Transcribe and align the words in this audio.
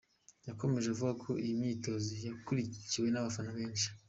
Yakomeje 0.47 0.87
avuga 0.89 1.13
ko 1.23 1.31
iyi 1.43 1.53
myitozo 1.59 2.11
yakurikiwe 2.27 3.07
n’abafana 3.09 3.51
benshi. 3.57 3.87